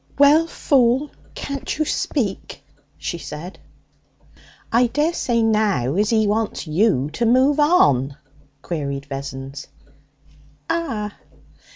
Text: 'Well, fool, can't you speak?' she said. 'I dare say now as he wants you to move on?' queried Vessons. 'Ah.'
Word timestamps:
'Well, 0.17 0.47
fool, 0.47 1.11
can't 1.35 1.77
you 1.77 1.85
speak?' 1.85 2.63
she 2.97 3.19
said. 3.19 3.59
'I 4.71 4.87
dare 4.87 5.13
say 5.13 5.43
now 5.43 5.93
as 5.93 6.09
he 6.09 6.25
wants 6.25 6.65
you 6.65 7.11
to 7.11 7.23
move 7.27 7.59
on?' 7.59 8.17
queried 8.63 9.05
Vessons. 9.05 9.67
'Ah.' 10.67 11.13